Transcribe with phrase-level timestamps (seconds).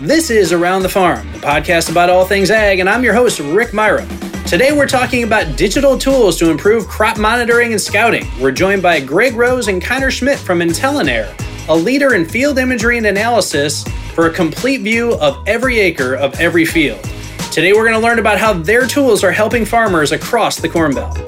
[0.00, 3.40] This is Around the Farm, the podcast about all things ag, and I'm your host,
[3.40, 4.06] Rick Myra.
[4.46, 8.24] Today we're talking about digital tools to improve crop monitoring and scouting.
[8.40, 11.34] We're joined by Greg Rose and Connor Schmidt from IntelinAir,
[11.68, 13.82] a leader in field imagery and analysis
[14.14, 17.02] for a complete view of every acre of every field.
[17.50, 20.94] Today we're going to learn about how their tools are helping farmers across the Corn
[20.94, 21.27] Belt.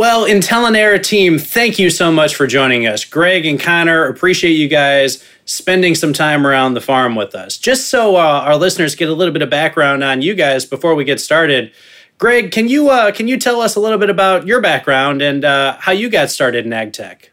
[0.00, 3.04] Well, IntelinAir team, thank you so much for joining us.
[3.04, 7.58] Greg and Connor, appreciate you guys spending some time around the farm with us.
[7.58, 10.94] Just so uh, our listeners get a little bit of background on you guys before
[10.94, 11.70] we get started,
[12.16, 15.44] Greg, can you uh, can you tell us a little bit about your background and
[15.44, 17.30] uh, how you got started in ag tech?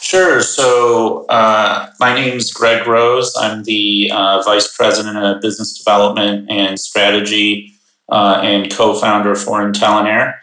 [0.00, 0.40] Sure.
[0.40, 3.34] So uh, my name is Greg Rose.
[3.36, 7.74] I'm the uh, vice president of business development and strategy
[8.08, 10.36] uh, and co-founder for IntelinAir.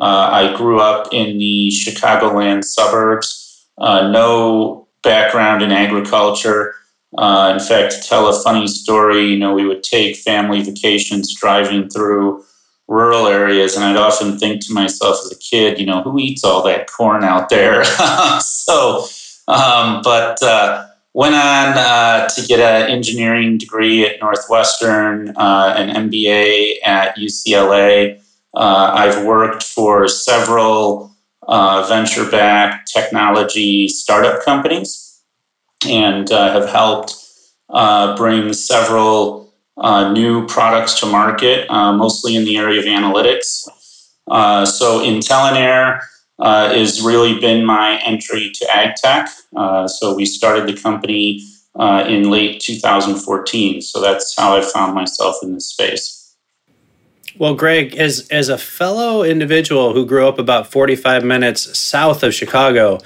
[0.00, 6.74] Uh, I grew up in the Chicagoland suburbs, uh, no background in agriculture.
[7.18, 11.88] Uh, in fact, tell a funny story, you know, we would take family vacations driving
[11.90, 12.44] through
[12.88, 16.44] rural areas, and I'd often think to myself as a kid, you know, who eats
[16.44, 17.84] all that corn out there?
[18.40, 19.06] so,
[19.48, 26.10] um, but uh, went on uh, to get an engineering degree at Northwestern, uh, an
[26.10, 28.21] MBA at UCLA.
[28.54, 31.12] Uh, I've worked for several
[31.48, 35.22] uh, venture backed technology startup companies
[35.86, 37.16] and uh, have helped
[37.70, 43.64] uh, bring several uh, new products to market, uh, mostly in the area of analytics.
[44.68, 46.00] so, IntelinAir
[46.38, 49.28] has really been my entry to ag tech.
[49.88, 51.42] so, we started the company
[52.06, 53.80] in late 2014.
[53.80, 56.21] So, that's how I found myself in this space.
[57.38, 62.34] Well, Greg, as as a fellow individual who grew up about 45 minutes south of
[62.34, 62.98] Chicago,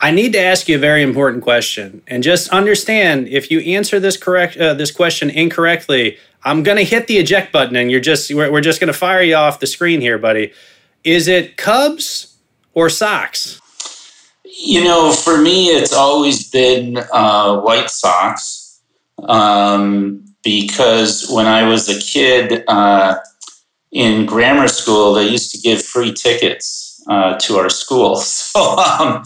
[0.00, 2.02] I need to ask you a very important question.
[2.06, 6.84] And just understand if you answer this correct uh, this question incorrectly, I'm going to
[6.84, 9.60] hit the eject button and you're just we're, we're just going to fire you off
[9.60, 10.52] the screen here, buddy.
[11.02, 12.36] Is it Cubs
[12.74, 13.60] or Sox?
[14.44, 18.80] You know, for me, it's always been uh, White Sox
[19.26, 23.16] um, because when I was a kid, uh,
[23.92, 28.20] in grammar school, they used to give free tickets uh, to our school.
[28.50, 29.22] So, um,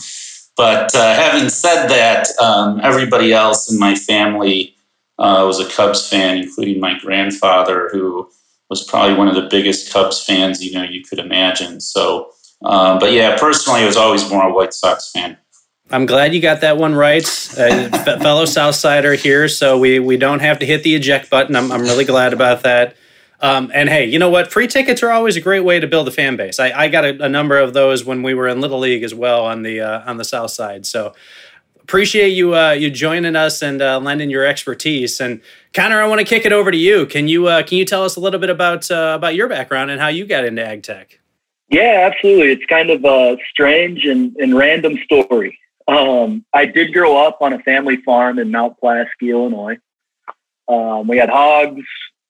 [0.57, 4.75] but uh, having said that, um, everybody else in my family
[5.19, 8.29] uh, was a Cubs fan, including my grandfather, who
[8.71, 11.81] was probably one of the biggest Cubs fans you know you could imagine.
[11.81, 12.31] So,
[12.65, 15.37] um, but yeah, personally, I was always more a White Sox fan.
[15.91, 17.25] I'm glad you got that one right,
[17.59, 17.89] uh,
[18.19, 19.49] fellow Southsider here.
[19.49, 21.57] So we we don't have to hit the eject button.
[21.57, 22.97] I'm I'm really glad about that.
[23.45, 24.51] Um, and hey, you know what?
[24.51, 26.59] Free tickets are always a great way to build a fan base.
[26.59, 29.15] I, I got a, a, number of those when we were in Little League as
[29.15, 30.87] well on the uh, on the South Side.
[30.87, 31.13] So
[31.83, 35.21] appreciate you uh, you joining us and uh, lending your expertise.
[35.21, 35.43] And
[35.75, 37.05] Connor, I want to kick it over to you.
[37.05, 39.91] Can you uh, can you tell us a little bit about uh, about your background
[39.91, 41.21] and how you got into ag tech?
[41.69, 42.51] Yeah, absolutely.
[42.51, 45.59] It's kind of a strange and, and random story.
[45.87, 49.77] Um, I did grow up on a family farm in Mount Pulaski, Illinois.
[50.67, 51.85] Um, we had hogs,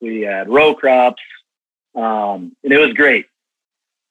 [0.05, 1.23] we had row crops,
[1.95, 3.27] um, and it was great.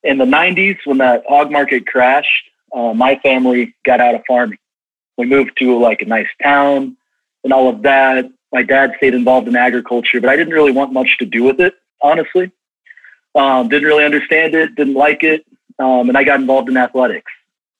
[0.04, 4.58] In the 90s, when that hog market crashed, uh, my family got out of farming.
[5.18, 6.98] We moved to like a nice town
[7.44, 8.26] and all of that.
[8.52, 11.62] My dad stayed involved in agriculture, but I didn't really want much to do with
[11.62, 12.52] it, honestly.
[13.36, 15.46] Um, didn't really understand it, didn't like it,
[15.78, 17.32] um, and I got involved in athletics.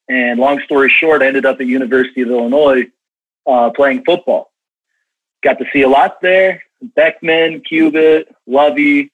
[0.08, 2.92] And long story short, I ended up at University of Illinois
[3.48, 4.53] uh, playing football.
[5.44, 6.64] Got to see a lot there.
[6.96, 9.12] Beckman, Cubit, Lovie,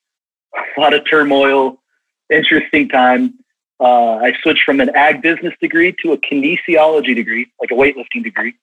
[0.78, 1.82] a lot of turmoil,
[2.30, 3.40] interesting time.
[3.80, 8.24] Uh, I switched from an ag business degree to a kinesiology degree, like a weightlifting
[8.24, 8.56] degree,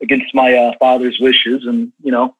[0.00, 1.66] against my uh, father's wishes.
[1.66, 2.36] And, you know,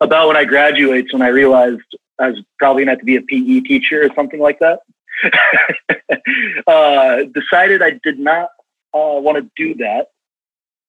[0.00, 1.82] about when I graduated, when I realized
[2.18, 4.80] I was probably going to have to be a PE teacher or something like that.
[6.66, 8.50] uh, decided I did not
[8.92, 10.08] uh, want to do that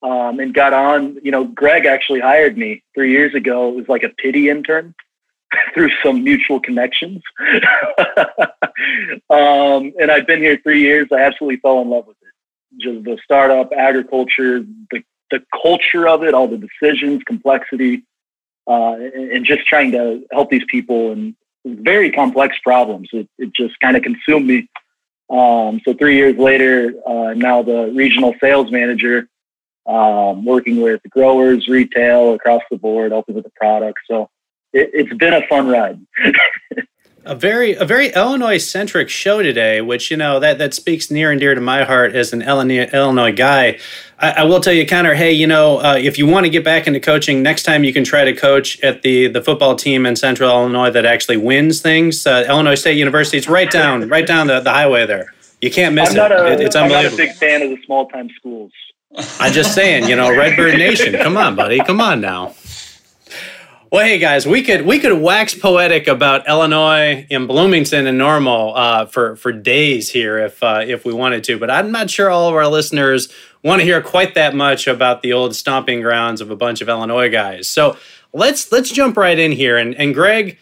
[0.01, 1.17] um, and got on.
[1.23, 3.69] You know, Greg actually hired me three years ago.
[3.69, 4.93] It was like a pity intern
[5.73, 7.21] through some mutual connections.
[9.29, 11.07] um, and I've been here three years.
[11.11, 12.81] I absolutely fell in love with it.
[12.81, 14.59] Just the startup, agriculture,
[14.91, 18.03] the the culture of it, all the decisions, complexity,
[18.67, 23.09] uh, and, and, just trying to help these people and very complex problems.
[23.11, 24.69] It, it just kind of consumed me.
[25.29, 29.27] Um, so three years later, uh, now the regional sales manager
[29.85, 33.99] um, working with growers, retail across the board, helping with the product.
[34.07, 34.29] So
[34.73, 35.99] it, has been a fun ride.
[37.25, 41.31] a very a very Illinois centric show today, which you know that that speaks near
[41.31, 43.79] and dear to my heart as an Illinois Illinois guy.
[44.19, 45.15] I, I will tell you, Connor.
[45.15, 47.91] Hey, you know, uh, if you want to get back into coaching, next time you
[47.91, 51.81] can try to coach at the the football team in Central Illinois that actually wins
[51.81, 52.25] things.
[52.27, 53.37] Uh, Illinois State University.
[53.37, 55.33] It's right down right down the, the highway there.
[55.61, 56.39] You can't miss I'm not it.
[56.39, 58.71] A, it it's I'm not a big fan of the small time schools.
[59.39, 61.13] I'm just saying, you know, Redbird Nation.
[61.13, 61.79] Come on, buddy.
[61.79, 62.55] Come on now.
[63.91, 68.75] Well, hey guys, we could we could wax poetic about Illinois and Bloomington and Normal
[68.75, 72.29] uh, for for days here if uh, if we wanted to, but I'm not sure
[72.29, 73.31] all of our listeners
[73.63, 76.89] want to hear quite that much about the old stomping grounds of a bunch of
[76.89, 77.69] Illinois guys.
[77.69, 77.95] So
[78.33, 79.77] let's let's jump right in here.
[79.77, 80.57] And and Greg,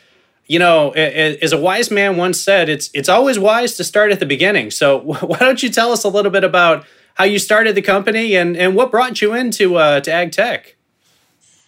[0.46, 4.20] you know, as a wise man once said, it's it's always wise to start at
[4.20, 4.70] the beginning.
[4.70, 8.36] So why don't you tell us a little bit about how you started the company
[8.36, 10.76] and and what brought you into uh, to ag tech?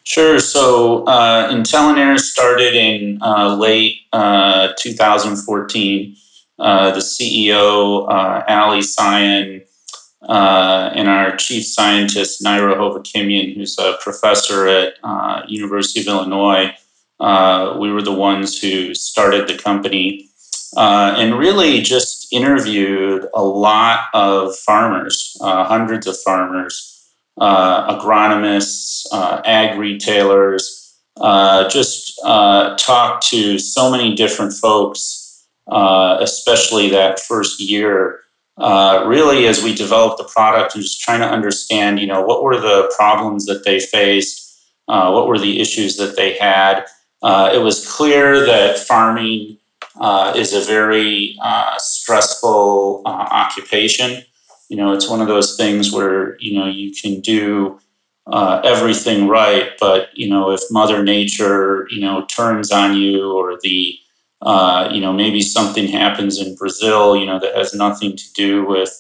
[0.04, 0.40] Sure.
[0.40, 6.16] So uh, IntelinAir started in uh, late uh, 2014.
[6.58, 9.62] Uh, the CEO, uh, Al Eisaian,
[10.22, 14.94] uh, and our chief scientist, Naira Hovakimyan, who's a professor at
[15.50, 16.74] University of Illinois,
[17.78, 20.30] we were the ones who started the company
[20.76, 26.96] and really just interviewed a lot of farmers, hundreds of farmers
[27.38, 36.18] uh, agronomists, uh, ag retailers, uh, just uh, talked to so many different folks, uh,
[36.22, 38.22] especially that first year.
[38.58, 42.42] Uh, really, as we developed the product and just trying to understand, you know, what
[42.42, 44.42] were the problems that they faced,
[44.86, 46.86] what were the issues that they had.
[47.54, 49.58] it was clear that farming
[50.36, 51.38] is a very
[51.78, 54.24] stressful occupation.
[54.70, 57.80] You know it's one of those things where you know you can do
[58.28, 63.60] uh, everything right but you know if mother nature you know turns on you or
[63.62, 63.96] the
[64.42, 68.66] uh, you know maybe something happens in brazil you know that has nothing to do
[68.66, 68.92] with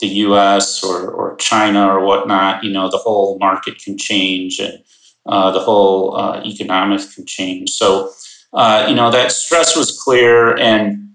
[0.00, 4.82] the us or, or china or whatnot you know the whole market can change and
[5.26, 7.70] uh, the whole uh, economics can change.
[7.70, 8.12] So
[8.52, 11.06] uh, you know that stress was clear and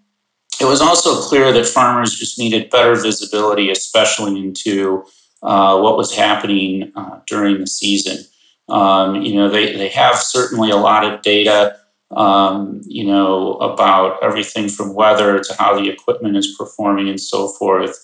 [0.61, 5.03] it was also clear that farmers just needed better visibility, especially into
[5.41, 8.23] uh, what was happening uh, during the season.
[8.69, 11.77] Um, you know, they, they have certainly a lot of data,
[12.11, 17.47] um, you know, about everything from weather to how the equipment is performing and so
[17.47, 17.97] forth.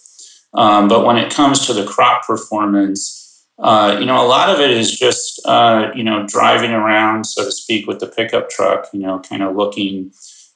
[0.56, 3.27] Um, but when it comes to the crop performance,
[3.60, 7.44] uh, you know, a lot of it is just, uh, you know, driving around, so
[7.44, 10.12] to speak, with the pickup truck, you know, kind of looking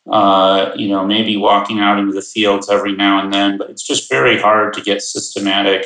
[0.10, 3.84] uh, you know, maybe walking out into the fields every now and then, but it's
[3.84, 5.86] just very hard to get systematic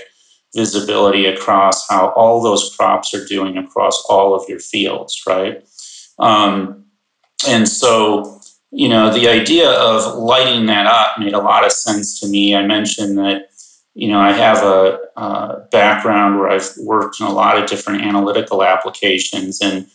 [0.55, 5.67] visibility across how all those crops are doing across all of your fields, right?
[6.17, 6.85] Um,
[7.45, 8.39] and so,
[8.71, 12.55] you know, the idea of lighting that up made a lot of sense to me.
[12.55, 13.49] I mentioned that,
[13.95, 18.03] you know, I have a, a background where I've worked in a lot of different
[18.03, 19.87] analytical applications and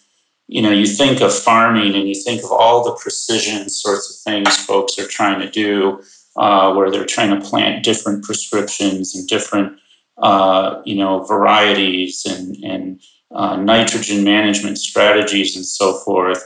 [0.51, 4.17] you know, you think of farming and you think of all the precision sorts of
[4.33, 6.03] things folks are trying to do,
[6.37, 9.79] uh, where they're trying to plant different prescriptions and different,
[10.19, 13.01] uh, you know, varieties and, and
[13.31, 16.43] uh, nitrogen management strategies and so forth.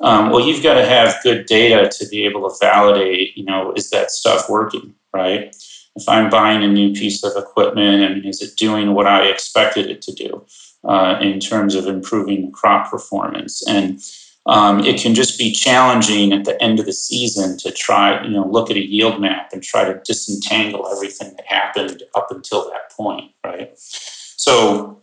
[0.00, 3.72] Um, well, you've got to have good data to be able to validate, you know,
[3.74, 5.54] is that stuff working, right?
[5.96, 9.90] If I'm buying a new piece of equipment and is it doing what I expected
[9.90, 10.44] it to do?
[10.86, 13.66] uh, in terms of improving crop performance.
[13.66, 14.02] And
[14.46, 18.30] um, it can just be challenging at the end of the season to try, you
[18.30, 22.70] know, look at a yield map and try to disentangle everything that happened up until
[22.70, 23.72] that point, right?
[23.76, 25.00] So,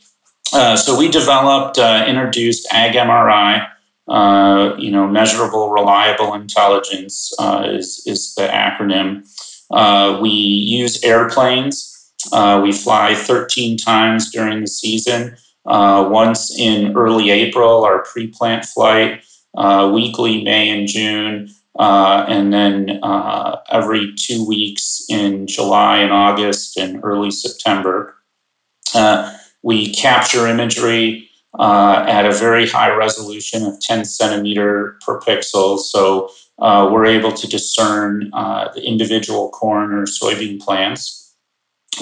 [0.53, 3.67] uh, so we developed, uh, introduced AgMRI.
[4.07, 9.24] Uh, you know, measurable, reliable intelligence uh, is is the acronym.
[9.71, 11.87] Uh, we use airplanes.
[12.63, 15.35] we fly 13 times during the season
[15.65, 19.23] uh, once in early April, our pre plant flight,
[19.55, 26.11] uh, weekly May and June, uh, and then uh, every two weeks in July and
[26.11, 28.15] August and early September.
[28.93, 35.77] Uh, we capture imagery uh, at a very high resolution of 10 centimeter per pixel.
[35.77, 41.35] So we're able to discern the individual corn or soybean plants.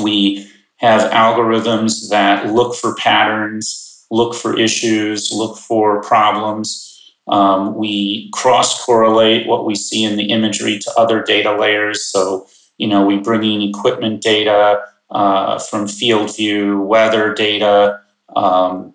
[0.01, 0.47] We
[0.77, 6.85] have algorithms that look for patterns, look for issues, look for problems.
[7.27, 12.05] Um, we cross correlate what we see in the imagery to other data layers.
[12.05, 12.47] So,
[12.77, 17.99] you know, we bring in equipment data uh, from FieldView, weather data,
[18.35, 18.93] um,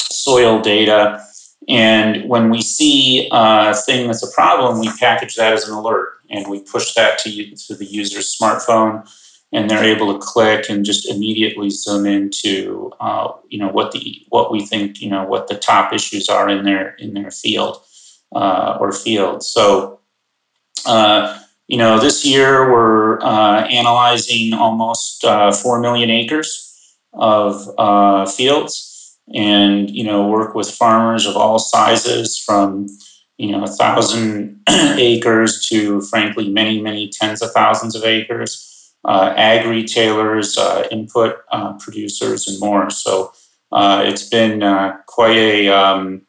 [0.00, 1.24] soil data,
[1.68, 6.14] And when we see a thing that's a problem, we package that as an alert
[6.30, 9.08] and we push that to, to the user's smartphone
[9.52, 14.24] and they're able to click and just immediately zoom into uh, you know what the
[14.30, 17.82] what we think you know what the top issues are in their in their field
[18.34, 19.42] uh, or field.
[19.42, 20.00] So
[20.86, 21.38] uh,
[21.68, 26.68] you know this year we're uh, analyzing almost uh, four million acres
[27.12, 28.91] of uh, fields,
[29.34, 32.86] and you know work with farmers of all sizes from
[33.38, 38.72] you know a thousand acres to frankly many many tens of thousands of acres
[39.04, 42.90] uh, ag retailers, uh, input uh, producers, and more.
[42.90, 43.32] So
[43.72, 46.22] uh, it's been uh, quite a, um,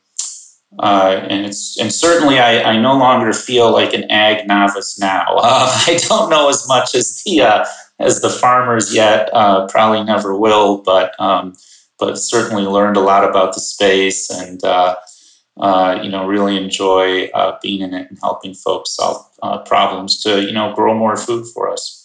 [0.79, 5.25] uh, and it's and certainly I, I, no longer feel like an ag novice now.
[5.37, 7.67] I don't know as much as the
[7.99, 9.29] as the farmers yet.
[9.69, 11.53] probably never will, but um,
[12.03, 14.63] but certainly learned a lot about the space and.
[14.63, 14.95] Uh,
[15.55, 19.23] uh, you know, really enjoy uh, being in it and helping folks solve
[19.67, 22.03] problems to, you know, grow more food for us.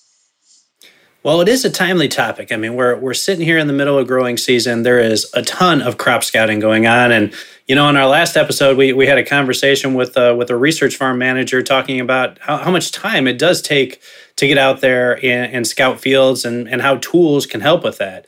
[1.22, 2.52] Well, it is a timely topic.
[2.52, 4.82] I mean, we're we're sitting here in the middle of growing season.
[4.82, 7.34] There is a ton of crop scouting going on, and
[7.66, 10.56] you know, in our last episode, we, we had a conversation with uh, with a
[10.56, 14.00] research farm manager talking about how, how much time it does take
[14.36, 17.98] to get out there and, and scout fields, and and how tools can help with
[17.98, 18.26] that.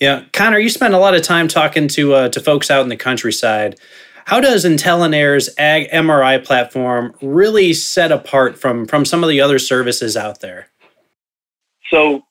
[0.00, 2.88] Yeah, Connor, you spend a lot of time talking to uh, to folks out in
[2.88, 3.78] the countryside.
[4.24, 9.58] How does IntelinAir's Ag MRI platform really set apart from from some of the other
[9.58, 10.68] services out there?
[11.90, 12.22] So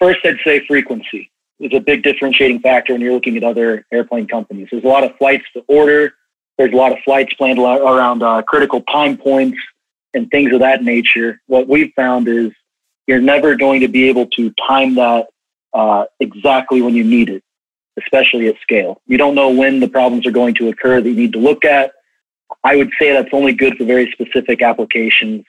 [0.00, 4.26] First, I'd say frequency is a big differentiating factor when you're looking at other airplane
[4.26, 4.68] companies.
[4.70, 6.14] There's a lot of flights to order.
[6.56, 9.58] There's a lot of flights planned around uh, critical time points
[10.14, 11.40] and things of that nature.
[11.48, 12.50] What we've found is
[13.06, 15.26] you're never going to be able to time that
[15.72, 17.42] uh, exactly when you need it,
[17.98, 19.00] especially at scale.
[19.06, 21.64] You don't know when the problems are going to occur that you need to look
[21.64, 21.92] at.
[22.64, 25.44] I would say that's only good for very specific applications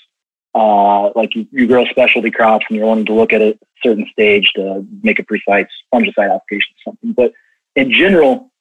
[0.53, 4.05] uh, like you, you, grow specialty crops and you're wanting to look at a certain
[4.11, 7.13] stage to make a precise fungicide application or something.
[7.13, 7.33] But
[7.75, 8.51] in general,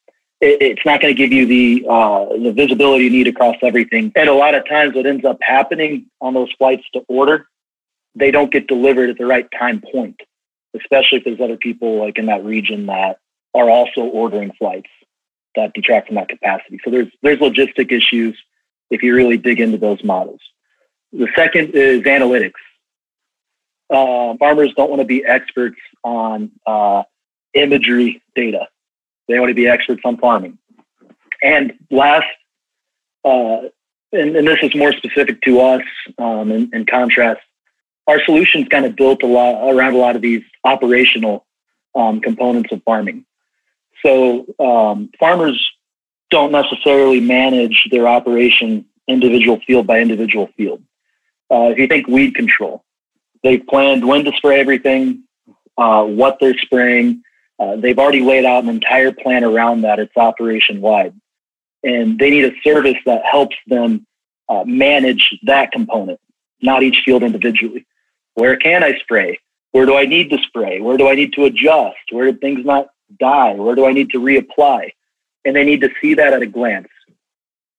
[0.40, 4.12] it, it's not going to give you the uh, the visibility you need across everything.
[4.14, 7.48] And a lot of times, what ends up happening on those flights to order,
[8.14, 10.20] they don't get delivered at the right time point,
[10.76, 13.18] especially if there's other people like in that region that
[13.54, 14.90] are also ordering flights
[15.56, 16.78] that detract from that capacity.
[16.84, 18.38] So there's there's logistic issues
[18.90, 20.40] if you really dig into those models.
[21.12, 22.52] The second is analytics.
[23.88, 27.02] Uh, farmers don't want to be experts on uh,
[27.54, 28.68] imagery data.
[29.26, 30.58] They want to be experts on farming.
[31.42, 32.26] And last,
[33.24, 33.62] uh,
[34.12, 35.82] and, and, this is more specific to us
[36.18, 37.40] um, in, in, contrast,
[38.06, 41.46] our solutions kind of built a lot around a lot of these operational
[41.94, 43.24] um, components of farming.
[44.04, 45.70] So um, farmers
[46.30, 50.82] don't necessarily manage their operation individual field by individual field.
[51.50, 52.84] Uh, if you think weed control,
[53.42, 55.24] they've planned when to spray everything,
[55.76, 57.22] uh, what they're spraying.
[57.58, 59.98] Uh, they've already laid out an entire plan around that.
[59.98, 61.14] It's operation wide.
[61.82, 64.06] And they need a service that helps them
[64.48, 66.20] uh, manage that component,
[66.62, 67.86] not each field individually.
[68.40, 69.38] Where can I spray?
[69.72, 70.80] Where do I need to spray?
[70.80, 71.98] Where do I need to adjust?
[72.10, 73.52] Where did things not die?
[73.52, 74.92] Where do I need to reapply?
[75.44, 76.88] And they need to see that at a glance.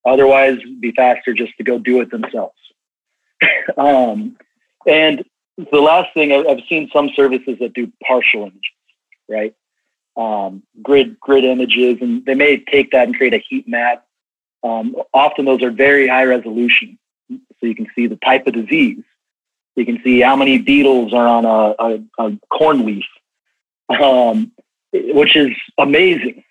[0.06, 2.54] Otherwise, be faster just to go do it themselves.
[3.78, 4.38] um,
[4.86, 5.26] and
[5.58, 8.62] the last thing I've seen some services that do partial images,
[9.28, 9.56] right?
[10.16, 14.06] Um, grid grid images, and they may take that and create a heat map.
[14.64, 17.00] Um, often those are very high resolution,
[17.30, 19.04] so you can see the type of disease.
[19.76, 23.06] You can see how many beetles are on a, a, a corn leaf,
[23.90, 24.52] um,
[24.92, 26.44] which is amazing.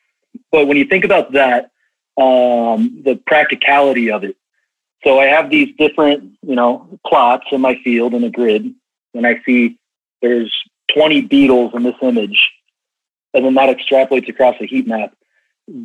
[0.50, 1.70] But when you think about that,
[2.16, 4.36] um, the practicality of it,
[5.04, 8.74] so I have these different, you know, plots in my field in a grid,
[9.14, 9.78] and I see
[10.20, 10.54] there's
[10.94, 12.50] 20 beetles in this image,
[13.32, 15.14] and then that extrapolates across a heat map.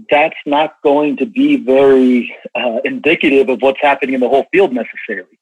[0.10, 4.74] That's not going to be very uh, indicative of what's happening in the whole field
[4.74, 5.38] necessarily.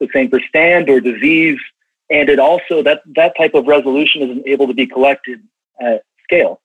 [0.00, 1.58] The same for stand or disease,
[2.10, 5.40] and it also that that type of resolution isn't able to be collected
[5.80, 6.60] at scale.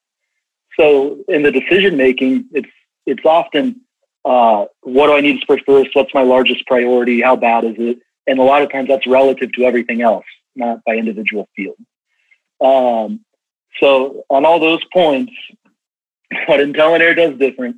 [0.79, 2.69] So in the decision making, it's
[3.05, 3.81] it's often
[4.25, 5.89] uh, what do I need to spray first?
[5.93, 7.21] What's my largest priority?
[7.21, 7.99] How bad is it?
[8.27, 11.77] And a lot of times that's relative to everything else, not by individual field.
[12.61, 13.21] Um,
[13.79, 15.33] so on all those points,
[16.45, 17.77] what IntelinAir does different.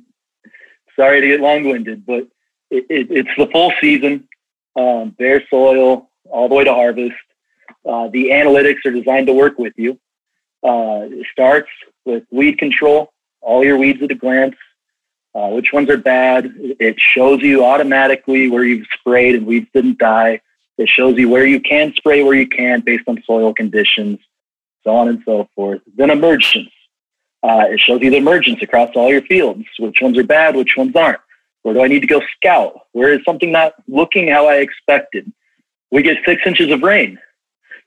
[0.96, 2.28] Sorry to get long-winded, but
[2.70, 4.28] it, it, it's the full season,
[4.76, 7.14] um, bare soil all the way to harvest.
[7.84, 9.98] Uh, the analytics are designed to work with you.
[10.62, 11.68] Uh, it starts
[12.04, 14.56] with weed control, all your weeds at a glance,
[15.34, 16.52] uh, which ones are bad.
[16.56, 20.40] It shows you automatically where you've sprayed and weeds didn't die.
[20.78, 24.18] It shows you where you can spray, where you can't, based on soil conditions,
[24.82, 25.82] so on and so forth.
[25.96, 26.70] Then emergence.
[27.42, 30.76] Uh, it shows you the emergence across all your fields, which ones are bad, which
[30.76, 31.20] ones aren't.
[31.64, 32.74] Where do I need to go scout?
[32.92, 35.32] Where is something not looking how I expected?
[35.90, 37.18] We get six inches of rain.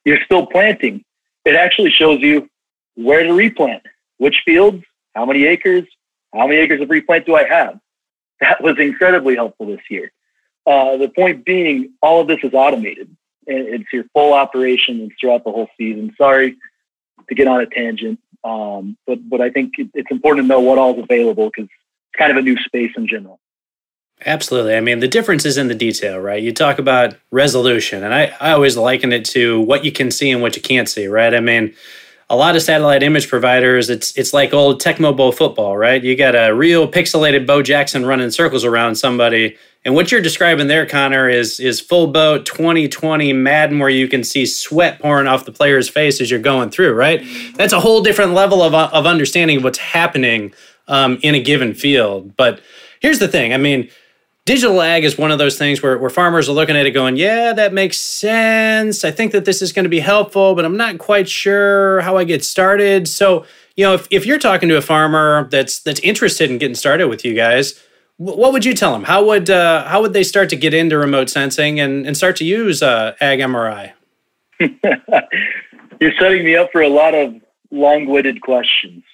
[0.04, 1.06] You're still planting.
[1.46, 2.50] It actually shows you
[2.96, 3.84] where to replant,
[4.18, 5.86] which fields, how many acres,
[6.34, 7.80] how many acres of replant do I have?
[8.40, 10.12] That was incredibly helpful this year.
[10.66, 13.16] Uh, the point being, all of this is automated.
[13.48, 16.14] It's your full operation and throughout the whole season.
[16.18, 16.56] Sorry
[17.30, 20.78] to get on a tangent, um, but but I think it's important to know what
[20.78, 23.40] all is available because it's kind of a new space in general.
[24.26, 24.76] Absolutely.
[24.76, 26.42] I mean, the difference is in the detail, right?
[26.42, 30.32] You talk about resolution, and I, I always liken it to what you can see
[30.32, 31.34] and what you can't see, right?
[31.34, 31.76] I mean,
[32.30, 36.04] a lot of satellite image providers, it's it's like old Tecmo Bowl football, right?
[36.04, 39.56] You got a real pixelated Bo Jackson running circles around somebody.
[39.86, 44.24] And what you're describing there, Connor, is is full boat 2020 Madden where you can
[44.24, 47.24] see sweat pouring off the player's face as you're going through, right?
[47.56, 50.54] That's a whole different level of, of understanding of what's happening
[50.90, 52.36] um, in a given field.
[52.36, 52.60] But
[53.00, 53.54] here's the thing.
[53.54, 53.90] I mean,
[54.48, 57.18] digital ag is one of those things where, where farmers are looking at it going,
[57.18, 59.04] yeah, that makes sense.
[59.04, 62.16] I think that this is going to be helpful, but I'm not quite sure how
[62.16, 63.10] I get started.
[63.10, 66.76] So, you know, if, if you're talking to a farmer that's that's interested in getting
[66.76, 67.84] started with you guys,
[68.16, 69.04] what would you tell them?
[69.04, 72.38] How would uh, how would they start to get into remote sensing and, and start
[72.38, 73.92] to use uh, Ag MRI?
[74.60, 77.36] you're setting me up for a lot of
[77.70, 79.04] long-winded questions.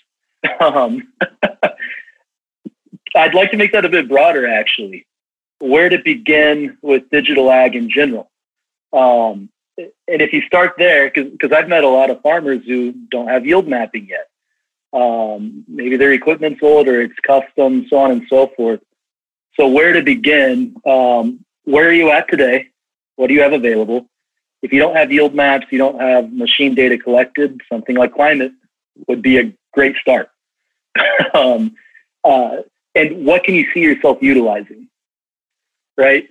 [0.60, 1.14] Um,
[3.16, 5.06] I'd like to make that a bit broader, actually
[5.64, 8.30] where to begin with digital ag in general.
[8.92, 13.28] Um, and if you start there, because I've met a lot of farmers who don't
[13.28, 14.28] have yield mapping yet.
[14.92, 18.82] Um, maybe their equipment's old or it's custom, so on and so forth.
[19.58, 20.76] So where to begin?
[20.86, 22.70] Um, where are you at today?
[23.16, 24.10] What do you have available?
[24.62, 28.52] If you don't have yield maps, you don't have machine data collected, something like climate
[29.08, 30.30] would be a great start.
[31.34, 31.76] um,
[32.24, 32.58] uh,
[32.96, 34.90] and what can you see yourself utilizing?
[35.98, 36.30] Right?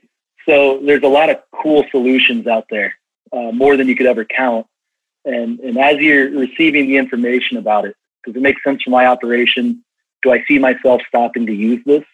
[0.48, 2.94] So there's a lot of cool solutions out there,
[3.33, 4.66] uh, more than you could ever count.
[5.25, 9.07] And, and as you're receiving the information about it, does it make sense for my
[9.07, 9.85] operation?
[10.22, 12.05] Do I see myself stopping to use this?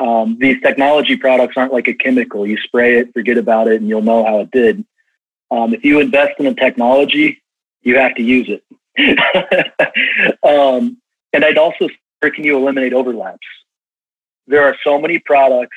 [0.00, 2.46] Um, these technology products aren't like a chemical.
[2.46, 4.84] You spray it, forget about it, and you'll know how it did.
[5.50, 7.42] Um, if you invest in a technology,
[7.82, 8.64] you have to use it.
[10.42, 10.98] um,
[11.32, 11.88] and I'd also,
[12.22, 13.46] can you eliminate overlaps?
[14.46, 15.76] There are so many products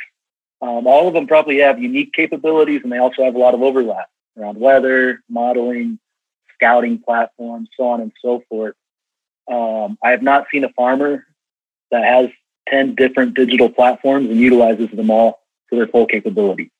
[0.65, 3.61] um, all of them probably have unique capabilities, and they also have a lot of
[3.61, 5.99] overlap around weather, modeling,
[6.55, 8.73] scouting platforms, so on and so forth.
[9.47, 11.23] Um, I have not seen a farmer
[11.91, 12.31] that has
[12.69, 16.71] 10 different digital platforms and utilizes them all to their full capability.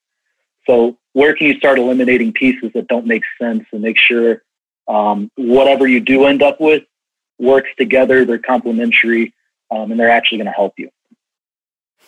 [0.67, 4.41] So, where can you start eliminating pieces that don't make sense and make sure
[4.87, 6.83] um, whatever you do end up with
[7.37, 9.35] works together, they're complementary,
[9.69, 10.89] um, and they're actually going to help you?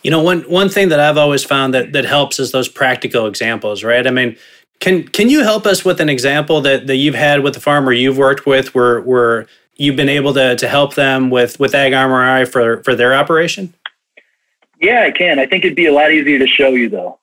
[0.02, 3.26] You know, one one thing that I've always found that that helps is those practical
[3.26, 4.06] examples, right?
[4.06, 4.36] I mean,
[4.80, 7.92] can can you help us with an example that, that you've had with a farmer
[7.92, 12.50] you've worked with where where you've been able to to help them with with AgMRI
[12.50, 13.74] for for their operation?
[14.80, 15.38] Yeah, I can.
[15.38, 17.18] I think it'd be a lot easier to show you though.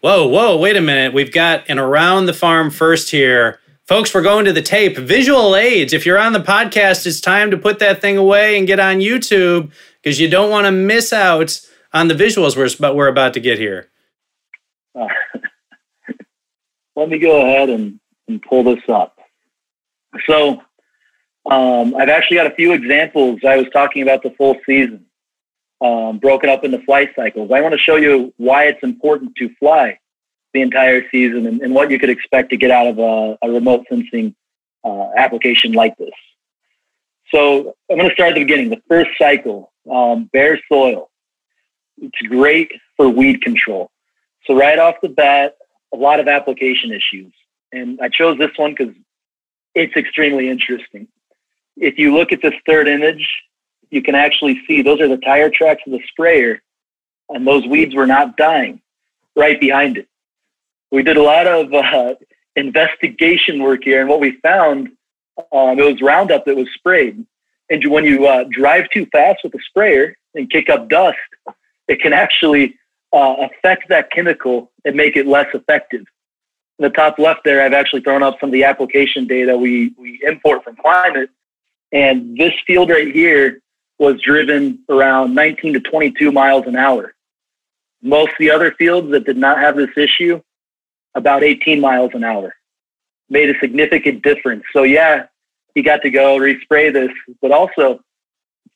[0.00, 1.12] Whoa, whoa, wait a minute.
[1.12, 3.58] We've got an around the farm first here.
[3.88, 4.96] Folks, we're going to the tape.
[4.96, 5.92] Visual aids.
[5.92, 8.96] If you're on the podcast, it's time to put that thing away and get on
[8.96, 11.60] YouTube because you don't want to miss out
[11.96, 13.88] on the visuals we're, we're about to get here?
[14.94, 15.08] Uh,
[16.96, 19.18] let me go ahead and, and pull this up.
[20.26, 20.62] So
[21.50, 23.40] um, I've actually got a few examples.
[23.46, 25.06] I was talking about the full season,
[25.80, 27.50] um, broken up into flight cycles.
[27.50, 29.98] I want to show you why it's important to fly
[30.52, 33.50] the entire season and, and what you could expect to get out of a, a
[33.50, 34.34] remote sensing
[34.84, 36.14] uh, application like this.
[37.32, 38.70] So I'm going to start at the beginning.
[38.70, 41.10] The first cycle, um, bare soil.
[41.98, 43.90] It's great for weed control.
[44.46, 45.56] So right off the bat,
[45.92, 47.32] a lot of application issues.
[47.72, 48.94] And I chose this one because
[49.74, 51.08] it's extremely interesting.
[51.76, 53.28] If you look at this third image,
[53.90, 56.62] you can actually see those are the tire tracks of the sprayer,
[57.28, 58.80] and those weeds were not dying
[59.36, 60.08] right behind it.
[60.90, 62.14] We did a lot of uh,
[62.54, 64.88] investigation work here, and what we found,
[65.52, 67.24] um, it was Roundup that was sprayed.
[67.68, 71.18] And when you uh, drive too fast with the sprayer and kick up dust,
[71.88, 72.76] it can actually
[73.12, 76.04] uh, affect that chemical and make it less effective.
[76.78, 79.94] In the top left there, I've actually thrown up some of the application data we,
[79.96, 81.30] we import from climate.
[81.92, 83.60] And this field right here
[83.98, 87.14] was driven around 19 to 22 miles an hour.
[88.02, 90.42] Most of the other fields that did not have this issue,
[91.14, 92.54] about 18 miles an hour,
[93.30, 94.64] made a significant difference.
[94.74, 95.26] So yeah,
[95.74, 98.00] he got to go respray this, but also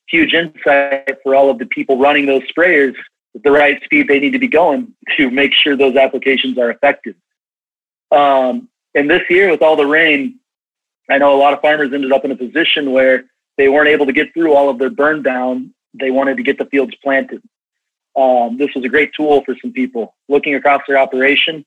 [0.07, 2.95] huge insight for all of the people running those sprayers
[3.35, 6.69] at the right speed they need to be going to make sure those applications are
[6.69, 7.15] effective.
[8.11, 10.39] Um, and this year, with all the rain,
[11.09, 13.25] I know a lot of farmers ended up in a position where
[13.57, 15.73] they weren't able to get through all of their burn down.
[15.93, 17.41] They wanted to get the fields planted.
[18.15, 21.65] Um, this was a great tool for some people looking across their operation.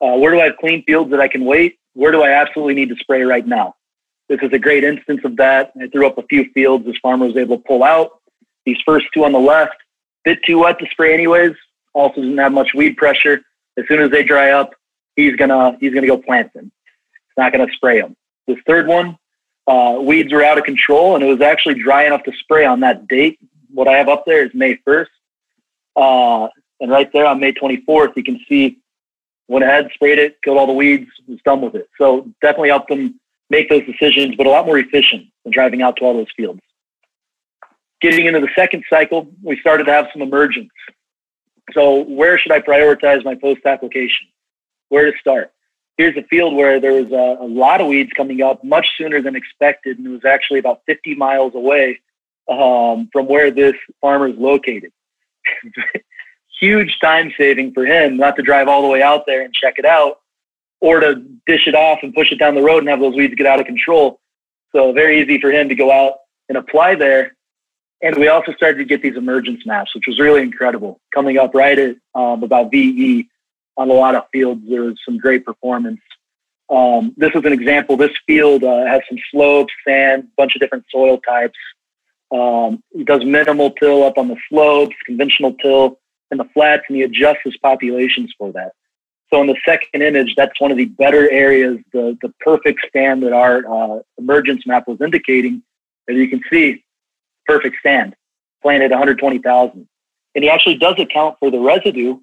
[0.00, 1.78] Uh, where do I have clean fields that I can wait?
[1.94, 3.74] Where do I absolutely need to spray right now?
[4.28, 5.72] This is a great instance of that.
[5.80, 8.20] I threw up a few fields this farmer was able to pull out.
[8.64, 9.74] These first two on the left,
[10.24, 11.52] bit too wet to spray anyways.
[11.94, 13.42] Also doesn't have much weed pressure.
[13.76, 14.74] As soon as they dry up,
[15.16, 16.70] he's gonna he's gonna go plant them.
[17.28, 18.16] It's not gonna spray them.
[18.46, 19.18] This third one,
[19.66, 22.80] uh, weeds were out of control, and it was actually dry enough to spray on
[22.80, 23.38] that date.
[23.72, 25.06] What I have up there is May 1st.
[25.94, 26.48] Uh,
[26.80, 28.78] and right there on May 24th, you can see
[29.48, 31.88] went ahead, sprayed it, killed all the weeds, was done with it.
[31.98, 33.20] So definitely helped them
[33.52, 36.60] make those decisions, but a lot more efficient than driving out to all those fields.
[38.00, 40.70] Getting into the second cycle, we started to have some emergence.
[41.72, 44.26] So where should I prioritize my post application?
[44.88, 45.52] Where to start?
[45.96, 49.20] here's a field where there was a, a, lot of weeds coming up much sooner
[49.20, 52.00] than expected, and it was actually about 50 miles away
[52.50, 54.92] um, from where this farmer is located.
[56.60, 59.74] Huge time saving for him not to drive all the way out there and check
[59.78, 60.20] it out,
[60.82, 61.14] or to
[61.46, 63.60] dish it off and push it down the road and have those weeds get out
[63.60, 64.20] of control.
[64.74, 66.14] So very easy for him to go out
[66.48, 67.36] and apply there.
[68.02, 71.54] And we also started to get these emergence maps, which was really incredible, coming up
[71.54, 73.28] right at um, about VE
[73.76, 74.62] on a lot of fields.
[74.68, 76.00] There was some great performance.
[76.68, 77.96] Um, this is an example.
[77.96, 81.58] This field uh, has some slopes, sand, bunch of different soil types.
[82.32, 86.00] Um, he does minimal till up on the slopes, conventional till
[86.32, 88.72] in the flats, and he adjusts his populations for that.
[89.32, 93.22] So in the second image, that's one of the better areas, the, the perfect stand
[93.22, 95.62] that our uh, emergence map was indicating.
[96.08, 96.84] As you can see,
[97.46, 98.14] perfect stand,
[98.60, 99.88] planted 120,000.
[100.34, 102.18] And he actually does account for the residue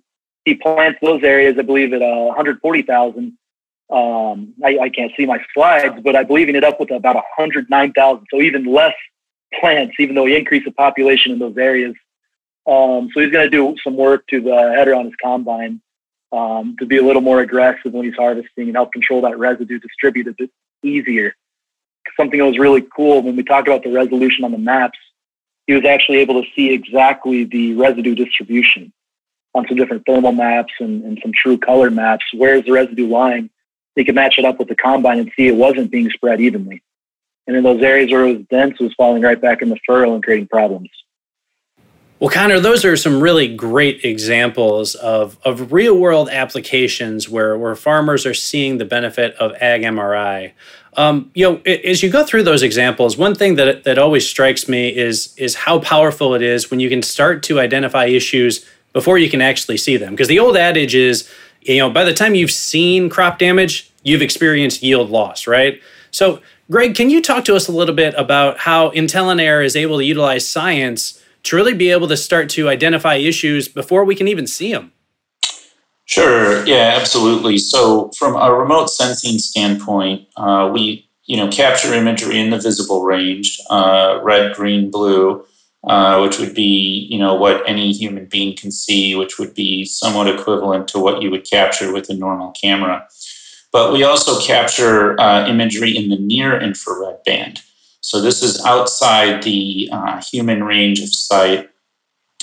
[0.45, 3.37] he plants those areas, I believe, at uh, 140,000.
[3.91, 7.15] Um, I, I, can't see my slides, but I believe he ended up with about
[7.15, 8.25] 109,000.
[8.31, 8.93] So even less
[9.59, 11.95] plants, even though he increased the population in those areas.
[12.67, 15.81] Um, so he's going to do some work to the header on his combine
[16.31, 19.79] um, to be a little more aggressive when he's harvesting and help control that residue,
[19.79, 20.51] distribute a bit
[20.83, 21.33] easier.
[22.17, 24.97] Something that was really cool when we talked about the resolution on the maps,
[25.67, 28.91] he was actually able to see exactly the residue distribution
[29.53, 32.25] on some different thermal maps and, and some true color maps.
[32.33, 33.49] Where's the residue lying?
[33.95, 36.81] He could match it up with the combine and see it wasn't being spread evenly.
[37.47, 39.79] And in those areas where it was dense, it was falling right back in the
[39.85, 40.89] furrow and creating problems.
[42.19, 47.75] Well, Connor, those are some really great examples of, of real world applications where, where
[47.75, 50.51] farmers are seeing the benefit of AgMRI.
[50.97, 54.67] Um, you know, as you go through those examples, one thing that, that always strikes
[54.67, 59.17] me is, is how powerful it is when you can start to identify issues before
[59.17, 60.11] you can actually see them.
[60.11, 61.29] Because the old adage is,
[61.61, 65.81] you know, by the time you've seen crop damage, you've experienced yield loss, right?
[66.11, 69.99] So, Greg, can you talk to us a little bit about how IntelinAir is able
[69.99, 74.27] to utilize science to really be able to start to identify issues before we can
[74.27, 74.91] even see them?
[76.05, 76.65] Sure.
[76.65, 77.59] Yeah, absolutely.
[77.59, 83.03] So, from a remote sensing standpoint, uh, we you know capture imagery in the visible
[83.03, 85.45] range, uh, red, green, blue,
[85.83, 89.85] uh, which would be you know what any human being can see, which would be
[89.85, 93.07] somewhat equivalent to what you would capture with a normal camera.
[93.71, 97.61] But we also capture uh, imagery in the near infrared band.
[98.01, 101.69] So this is outside the uh, human range of sight.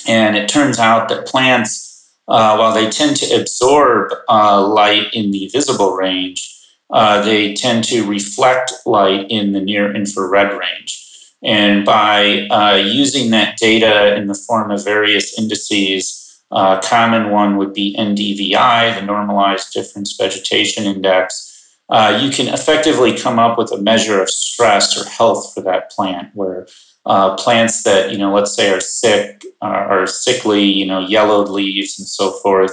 [0.06, 5.30] And it turns out that plants, uh, while they tend to absorb uh, light in
[5.30, 6.52] the visible range,
[6.90, 11.06] they tend to reflect light in the near infrared range.
[11.42, 17.30] And by uh, using that data in the form of various indices, a uh, common
[17.30, 21.55] one would be NDVI, the Normalized Difference Vegetation Index.
[21.88, 25.90] Uh, you can effectively come up with a measure of stress or health for that
[25.90, 26.66] plant, where
[27.04, 31.48] uh, plants that, you know, let's say are sick, uh, are sickly, you know, yellowed
[31.48, 32.72] leaves and so forth,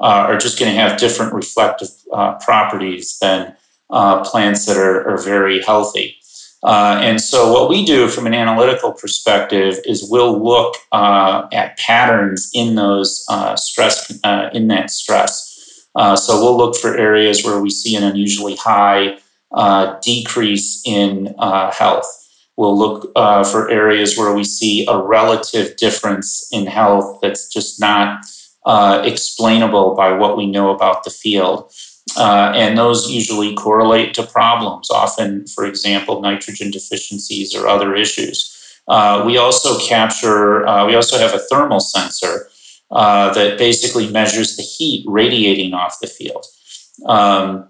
[0.00, 1.88] uh, are just going to have different reflective
[2.40, 3.56] properties than
[3.90, 6.16] plants that are, are very healthy.
[6.62, 11.78] Uh, and so, what we do from an analytical perspective is we'll look uh, at
[11.78, 15.49] patterns in those uh, stress uh, in that stress.
[15.96, 19.18] Uh, so we'll look for areas where we see an unusually high
[19.52, 21.34] uh, decrease in
[21.72, 22.06] health.
[22.60, 27.80] We'll look uh, for areas where we see a relative difference in health that's just
[27.80, 28.26] not
[28.66, 31.72] uh, explainable by what we know about the field.
[32.18, 38.54] Uh, and those usually correlate to problems, often, for example, nitrogen deficiencies or other issues.
[38.88, 42.49] Uh, we also capture, uh, we also have a thermal sensor
[42.90, 46.44] uh, that basically measures the heat radiating off the field.
[47.06, 47.68] Um,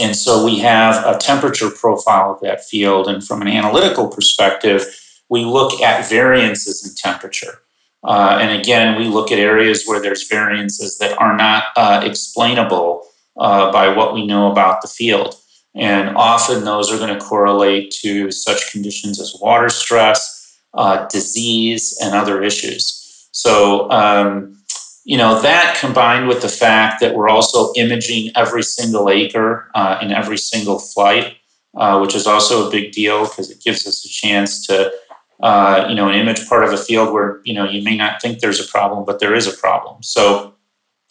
[0.00, 3.08] and so we have a temperature profile of that field.
[3.08, 4.86] And from an analytical perspective,
[5.28, 7.58] we look at variances in temperature.
[8.04, 13.06] Uh, and again, we look at areas where there's variances that are not uh, explainable
[13.38, 15.36] uh, by what we know about the field.
[15.74, 21.96] And often those are going to correlate to such conditions as water stress, uh, disease,
[22.02, 23.01] and other issues.
[23.32, 24.62] So, um,
[25.04, 29.98] you know, that combined with the fact that we're also imaging every single acre uh,
[30.00, 31.36] in every single flight,
[31.76, 34.92] uh, which is also a big deal because it gives us a chance to,
[35.42, 38.22] uh, you know, an image part of a field where, you know, you may not
[38.22, 40.02] think there's a problem, but there is a problem.
[40.02, 40.54] So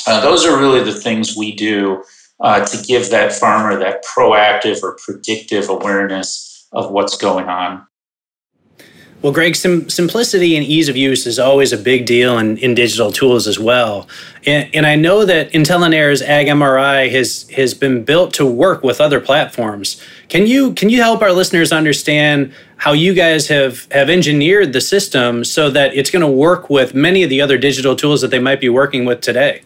[0.07, 2.03] uh, those are really the things we do
[2.39, 7.85] uh, to give that farmer that proactive or predictive awareness of what's going on.
[9.21, 12.73] Well, Greg, sim- simplicity and ease of use is always a big deal in, in
[12.73, 14.07] digital tools as well.
[14.47, 18.99] And, and I know that IntelinAir's Ag MRI has has been built to work with
[18.99, 20.01] other platforms.
[20.27, 24.81] Can you can you help our listeners understand how you guys have have engineered the
[24.81, 28.31] system so that it's going to work with many of the other digital tools that
[28.31, 29.61] they might be working with today?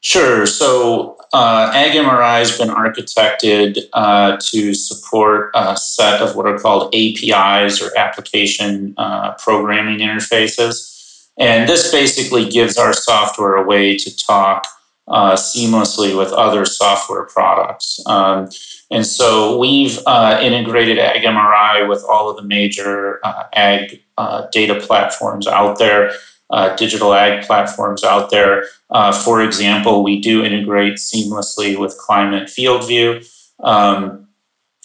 [0.00, 0.44] Sure.
[0.46, 6.94] So uh, AgMRI has been architected uh, to support a set of what are called
[6.94, 11.28] APIs or application uh, programming interfaces.
[11.38, 14.66] And this basically gives our software a way to talk
[15.06, 18.00] uh, seamlessly with other software products.
[18.06, 18.48] Um,
[18.90, 24.02] and so we've uh, integrated AgMRI with all of the major uh, ag
[24.50, 26.12] data platforms out there
[26.50, 28.64] uh, digital ag platforms out there.
[28.90, 33.26] Uh, for example, we do integrate seamlessly with Climate FieldView.
[33.60, 34.28] Um,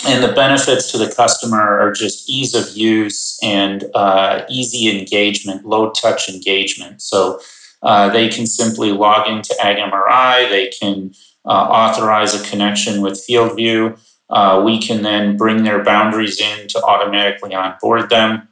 [0.05, 5.65] and the benefits to the customer are just ease of use and uh, easy engagement,
[5.65, 7.01] low touch engagement.
[7.01, 7.39] So
[7.81, 11.13] uh, they can simply log into AgMRI, they can
[11.45, 13.97] uh, authorize a connection with FieldView.
[14.29, 18.47] Uh, we can then bring their boundaries in to automatically onboard them.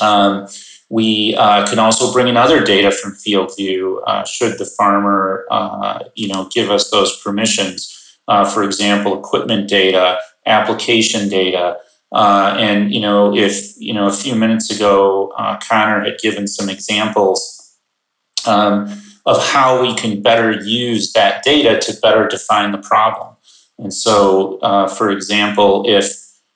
[0.00, 0.46] Um,
[0.88, 6.04] we uh, can also bring in other data from FieldView uh, should the farmer, uh,
[6.14, 7.92] you know, give us those permissions.
[8.28, 11.76] Uh, for example, equipment data, application data,
[12.12, 16.46] uh, and you know, if you know, a few minutes ago, uh, Connor had given
[16.46, 17.76] some examples
[18.46, 23.34] um, of how we can better use that data to better define the problem.
[23.78, 24.58] And so,
[24.96, 26.12] for example, if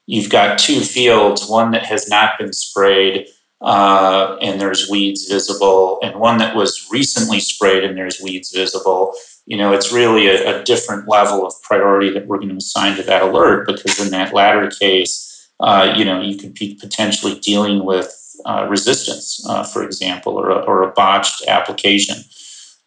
[0.06, 3.28] you've got two fields, one that has not been sprayed
[3.62, 9.14] uh, and there's weeds visible, and one that was recently sprayed and there's weeds visible.
[9.46, 12.96] You know, it's really a, a different level of priority that we're going to assign
[12.96, 17.38] to that alert because in that latter case, uh, you know, you could be potentially
[17.40, 22.16] dealing with uh, resistance, uh, for example, or a, or a botched application.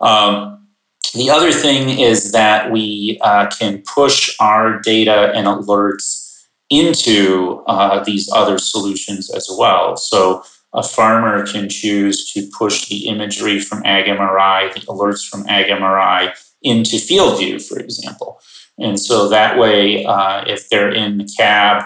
[0.01, 0.67] Um,
[1.13, 8.03] the other thing is that we uh, can push our data and alerts into uh,
[8.03, 9.95] these other solutions as well.
[9.95, 16.33] So a farmer can choose to push the imagery from AgMRI, the alerts from AgMRI
[16.63, 18.39] into FieldView, for example.
[18.79, 21.83] And so that way, uh, if they're in the cab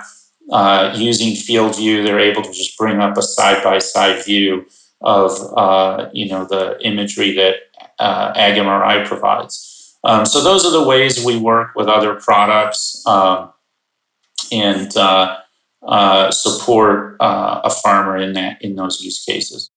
[0.52, 4.66] uh, using FieldView, they're able to just bring up a side-by-side view
[5.02, 7.56] of uh, you know the imagery that
[8.00, 9.98] uh, AgMRI provides.
[10.04, 13.52] Um, so those are the ways we work with other products, um,
[14.52, 15.38] and uh,
[15.84, 19.70] uh, support uh, a farmer in that in those use cases.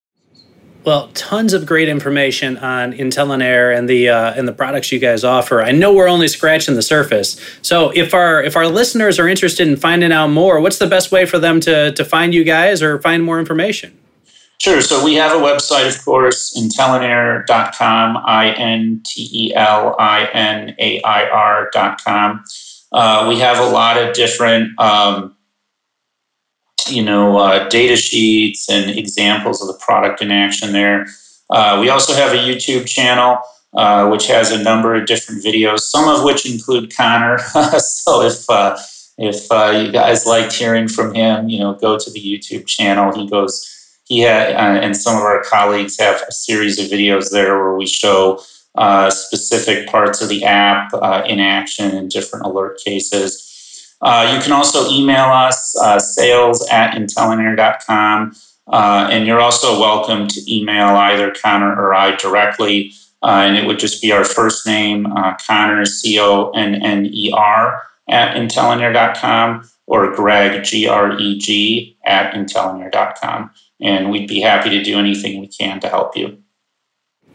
[0.83, 5.25] Well, tons of great information on IntelinAir and the uh, and the products you guys
[5.25, 5.63] offer.
[5.63, 7.39] I know we're only scratching the surface.
[7.61, 11.13] So if our if our listeners are interested in finding out more, what's the best
[11.13, 13.99] way for them to to find you guys or find more information?
[14.61, 14.81] Sure.
[14.81, 20.75] So we have a website, of course, intelinair.com, I N T E L I N
[20.79, 22.45] A I R.com.
[22.93, 25.37] Uh, we have a lot of different um,
[26.89, 31.07] you know, uh, data sheets and examples of the product in action there.
[31.51, 33.39] Uh, we also have a YouTube channel
[33.75, 37.39] uh, which has a number of different videos, some of which include Connor.
[37.79, 38.77] so if uh,
[39.17, 43.15] if uh, you guys liked hearing from him, you know, go to the YouTube channel.
[43.15, 47.31] He goes, he had, uh, and some of our colleagues have a series of videos
[47.31, 48.43] there where we show
[49.11, 50.93] specific parts of the app
[51.29, 53.50] in action in different alert cases.
[54.03, 58.35] Uh, you can also email us, uh, sales at intelinair.com.
[58.67, 62.93] Uh, and you're also welcome to email either Connor or I directly.
[63.23, 67.07] Uh, and it would just be our first name, uh, Connor, C O N N
[67.07, 73.51] E R, at intelinair.com, or Greg, G R E G, at intelinair.com.
[73.83, 76.39] And we'd be happy to do anything we can to help you.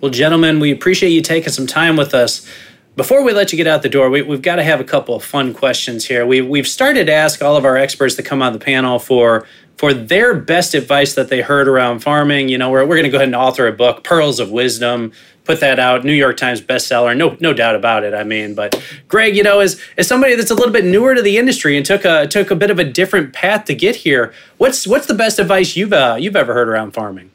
[0.01, 2.47] Well, gentlemen, we appreciate you taking some time with us.
[2.95, 5.15] Before we let you get out the door, we, have got to have a couple
[5.15, 6.25] of fun questions here.
[6.25, 9.45] We, we've started to ask all of our experts to come on the panel for
[9.77, 12.47] for their best advice that they heard around farming.
[12.47, 15.12] You know, we're, we're going to go ahead and author a book, Pearls of Wisdom,
[15.43, 18.13] put that out, New York Times bestseller, no no doubt about it.
[18.13, 21.21] I mean, but Greg, you know, as as somebody that's a little bit newer to
[21.21, 24.34] the industry and took a took a bit of a different path to get here,
[24.58, 27.31] what's what's the best advice you've uh, you've ever heard around farming?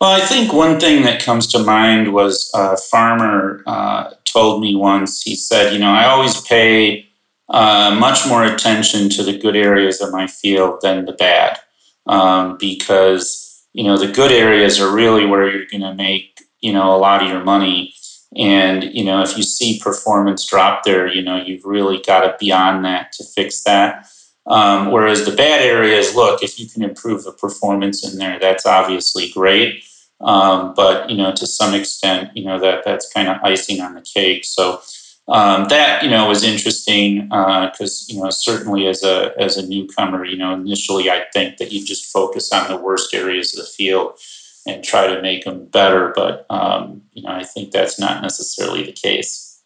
[0.00, 4.74] Well, I think one thing that comes to mind was a farmer uh, told me
[4.74, 7.06] once, he said, you know, I always pay
[7.48, 11.58] uh, much more attention to the good areas of my field than the bad
[12.06, 16.72] um, because, you know, the good areas are really where you're going to make, you
[16.72, 17.94] know, a lot of your money.
[18.36, 22.36] And, you know, if you see performance drop there, you know, you've really got to
[22.38, 24.06] be on that to fix that.
[24.46, 28.66] Um, whereas the bad areas, look, if you can improve the performance in there, that's
[28.66, 29.84] obviously great.
[30.20, 33.94] Um, but you know, to some extent, you know that that's kind of icing on
[33.94, 34.44] the cake.
[34.44, 34.80] So
[35.28, 39.66] um, that you know was interesting because uh, you know certainly as a as a
[39.66, 43.64] newcomer, you know initially I think that you just focus on the worst areas of
[43.64, 44.18] the field
[44.66, 46.12] and try to make them better.
[46.14, 49.62] But um, you know I think that's not necessarily the case.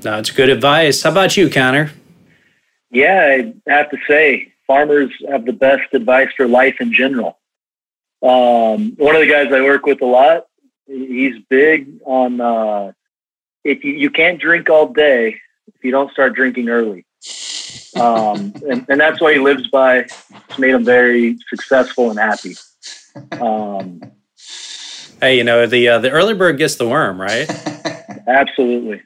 [0.00, 1.02] That's good advice.
[1.02, 1.92] How about you, Connor?
[2.90, 3.38] Yeah,
[3.68, 7.39] I have to say, farmers have the best advice for life in general.
[8.22, 10.46] Um, one of the guys I work with a lot,
[10.86, 12.92] he's big on uh,
[13.64, 15.38] if you, you can't drink all day
[15.74, 17.06] if you don't start drinking early.
[17.96, 19.98] Um, and, and that's what he lives by.
[19.98, 22.54] It's made him very successful and happy.
[23.32, 24.02] Um,
[25.20, 27.48] hey, you know the uh, the early bird gets the worm, right?
[28.26, 29.02] Absolutely.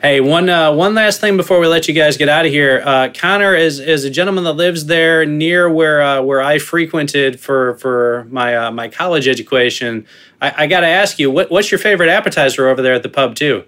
[0.00, 2.82] Hey, one uh, one last thing before we let you guys get out of here.
[2.84, 7.40] Uh, Connor is is a gentleman that lives there near where uh, where I frequented
[7.40, 10.06] for for my uh, my college education.
[10.40, 13.08] I, I got to ask you, what, what's your favorite appetizer over there at the
[13.08, 13.64] pub too?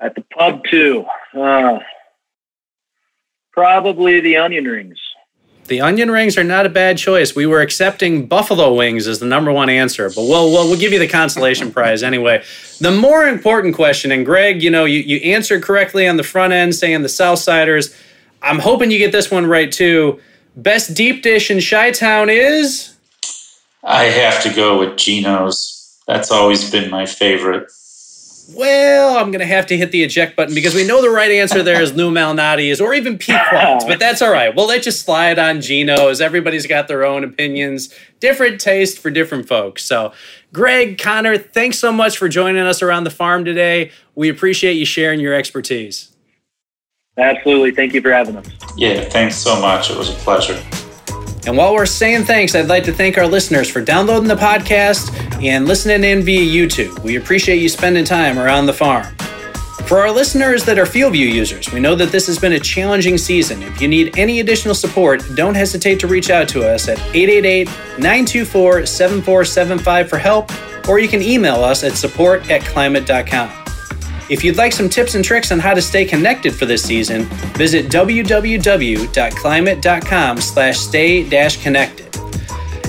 [0.00, 1.04] At the pub too,
[1.38, 1.78] uh,
[3.52, 4.98] probably the onion rings.
[5.70, 7.36] The onion rings are not a bad choice.
[7.36, 10.92] We were accepting buffalo wings as the number one answer, but we'll, we'll, we'll give
[10.92, 12.42] you the consolation prize anyway.
[12.80, 16.52] The more important question, and Greg, you know, you, you answered correctly on the front
[16.52, 17.96] end saying the Southsiders.
[18.42, 20.20] I'm hoping you get this one right too.
[20.56, 22.96] Best deep dish in Chi Town is?
[23.84, 25.96] I have to go with Gino's.
[26.08, 27.70] That's always been my favorite
[28.54, 31.30] well, I'm going to have to hit the eject button because we know the right
[31.30, 34.54] answer there is Lou Malnati's or even Pequod, but that's all right.
[34.54, 36.20] We'll let you slide on Gino's.
[36.20, 39.84] Everybody's got their own opinions, different taste for different folks.
[39.84, 40.12] So,
[40.52, 43.92] Greg, Connor, thanks so much for joining us around the farm today.
[44.14, 46.10] We appreciate you sharing your expertise.
[47.16, 47.72] Absolutely.
[47.72, 48.48] Thank you for having us.
[48.76, 49.90] Yeah, thanks so much.
[49.90, 50.62] It was a pleasure.
[51.46, 55.12] And while we're saying thanks, I'd like to thank our listeners for downloading the podcast
[55.42, 56.98] and listening in via YouTube.
[57.00, 59.06] We appreciate you spending time around the farm.
[59.86, 63.18] For our listeners that are FieldView users, we know that this has been a challenging
[63.18, 63.60] season.
[63.62, 67.66] If you need any additional support, don't hesitate to reach out to us at 888
[67.98, 70.52] 924 7475 for help,
[70.88, 73.59] or you can email us at support at climate.com.
[74.30, 77.24] If you'd like some tips and tricks on how to stay connected for this season,
[77.54, 82.16] visit www.climate.com slash stay-connected.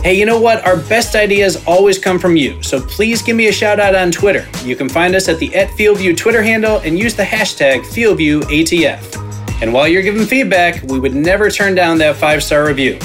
[0.03, 0.63] Hey, you know what?
[0.65, 4.11] Our best ideas always come from you, so please give me a shout out on
[4.11, 4.47] Twitter.
[4.63, 9.61] You can find us at the at FieldView Twitter handle and use the hashtag FieldViewATF.
[9.63, 12.99] And while you're giving feedback, we would never turn down that five star review.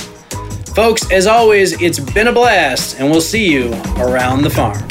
[0.74, 4.86] Folks, as always, it's been a blast, and we'll see you around the farm.